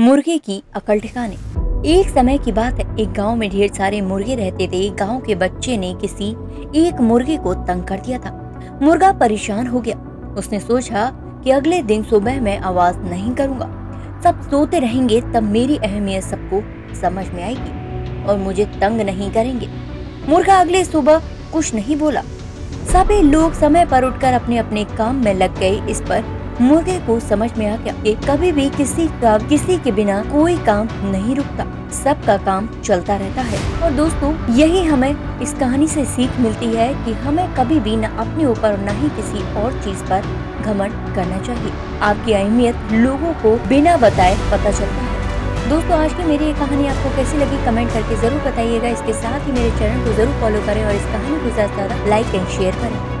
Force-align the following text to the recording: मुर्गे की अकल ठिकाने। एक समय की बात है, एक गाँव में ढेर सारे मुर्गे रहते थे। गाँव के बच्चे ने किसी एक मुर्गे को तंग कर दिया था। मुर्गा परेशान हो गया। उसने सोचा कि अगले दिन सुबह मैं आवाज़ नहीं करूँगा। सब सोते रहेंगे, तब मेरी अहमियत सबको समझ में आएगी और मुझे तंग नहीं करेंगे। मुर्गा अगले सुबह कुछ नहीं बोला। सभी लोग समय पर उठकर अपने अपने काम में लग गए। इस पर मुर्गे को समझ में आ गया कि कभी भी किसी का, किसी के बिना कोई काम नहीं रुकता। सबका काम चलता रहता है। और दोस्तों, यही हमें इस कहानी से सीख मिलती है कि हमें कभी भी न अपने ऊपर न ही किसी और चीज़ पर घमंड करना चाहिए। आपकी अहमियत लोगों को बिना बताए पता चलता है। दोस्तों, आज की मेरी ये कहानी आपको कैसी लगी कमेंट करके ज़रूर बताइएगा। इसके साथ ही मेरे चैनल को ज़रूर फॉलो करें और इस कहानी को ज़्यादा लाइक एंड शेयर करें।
मुर्गे 0.00 0.38
की 0.38 0.62
अकल 0.74 1.00
ठिकाने। 1.00 1.34
एक 1.90 2.08
समय 2.08 2.38
की 2.38 2.52
बात 2.52 2.74
है, 2.74 2.96
एक 2.96 3.12
गाँव 3.12 3.36
में 3.36 3.50
ढेर 3.50 3.72
सारे 3.72 4.00
मुर्गे 4.00 4.34
रहते 4.34 4.66
थे। 4.66 4.90
गाँव 4.90 5.20
के 5.20 5.34
बच्चे 5.34 5.76
ने 5.76 5.94
किसी 5.94 6.30
एक 6.86 7.00
मुर्गे 7.00 7.36
को 7.36 7.54
तंग 7.54 7.84
कर 7.84 8.00
दिया 8.00 8.18
था। 8.18 8.78
मुर्गा 8.82 9.12
परेशान 9.12 9.66
हो 9.66 9.80
गया। 9.80 9.96
उसने 10.38 10.60
सोचा 10.60 11.12
कि 11.44 11.50
अगले 11.50 11.82
दिन 11.82 12.02
सुबह 12.02 12.40
मैं 12.40 12.58
आवाज़ 12.58 12.96
नहीं 12.98 13.34
करूँगा। 13.34 13.68
सब 14.24 14.40
सोते 14.42 14.78
रहेंगे, 14.78 15.20
तब 15.20 15.42
मेरी 15.42 15.76
अहमियत 15.76 16.24
सबको 16.24 16.62
समझ 17.00 17.28
में 17.28 17.44
आएगी 17.44 18.24
और 18.24 18.38
मुझे 18.38 18.64
तंग 18.64 19.00
नहीं 19.00 19.30
करेंगे। 19.30 19.68
मुर्गा 20.28 20.56
अगले 20.56 20.84
सुबह 20.84 21.22
कुछ 21.52 21.74
नहीं 21.74 21.96
बोला। 21.96 22.22
सभी 22.92 23.22
लोग 23.22 23.52
समय 23.52 23.86
पर 23.86 24.04
उठकर 24.04 24.32
अपने 24.32 24.58
अपने 24.58 24.84
काम 24.84 25.24
में 25.24 25.34
लग 25.34 25.58
गए। 25.58 25.80
इस 25.88 26.00
पर 26.00 26.39
मुर्गे 26.60 26.98
को 27.00 27.18
समझ 27.20 27.50
में 27.58 27.66
आ 27.68 27.76
गया 27.76 27.92
कि 28.02 28.14
कभी 28.24 28.50
भी 28.52 28.68
किसी 28.70 29.06
का, 29.20 29.36
किसी 29.40 29.76
के 29.78 29.92
बिना 29.92 30.22
कोई 30.24 30.56
काम 30.64 30.88
नहीं 31.04 31.34
रुकता। 31.36 31.64
सबका 31.92 32.36
काम 32.38 32.66
चलता 32.80 33.16
रहता 33.16 33.42
है। 33.42 33.58
और 33.82 33.92
दोस्तों, 33.92 34.32
यही 34.56 34.82
हमें 34.84 35.40
इस 35.42 35.54
कहानी 35.54 35.86
से 35.88 36.04
सीख 36.06 36.38
मिलती 36.40 36.66
है 36.66 36.88
कि 37.04 37.12
हमें 37.22 37.46
कभी 37.54 37.78
भी 37.80 37.96
न 37.96 38.10
अपने 38.16 38.46
ऊपर 38.46 38.78
न 38.80 38.96
ही 38.96 39.08
किसी 39.16 39.44
और 39.60 39.80
चीज़ 39.84 40.02
पर 40.04 40.26
घमंड 40.62 41.14
करना 41.14 41.38
चाहिए। 41.38 41.72
आपकी 42.02 42.32
अहमियत 42.32 42.92
लोगों 42.94 43.32
को 43.42 43.56
बिना 43.68 43.96
बताए 43.98 44.34
पता 44.50 44.70
चलता 44.70 45.04
है। 45.04 45.68
दोस्तों, 45.68 45.98
आज 45.98 46.12
की 46.12 46.24
मेरी 46.24 46.44
ये 46.44 46.52
कहानी 46.54 46.86
आपको 46.88 47.16
कैसी 47.16 47.38
लगी 47.38 47.64
कमेंट 47.66 47.92
करके 47.92 48.16
ज़रूर 48.20 48.40
बताइएगा। 48.42 48.88
इसके 48.88 49.12
साथ 49.14 49.46
ही 49.46 49.52
मेरे 49.52 49.70
चैनल 49.78 50.04
को 50.04 50.12
ज़रूर 50.12 50.40
फॉलो 50.40 50.66
करें 50.66 50.84
और 50.84 50.94
इस 50.94 51.06
कहानी 51.06 51.40
को 51.40 51.54
ज़्यादा 51.54 52.04
लाइक 52.06 52.34
एंड 52.34 52.46
शेयर 52.48 52.74
करें। 52.74 53.19